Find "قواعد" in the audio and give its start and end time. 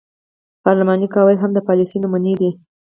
1.13-1.37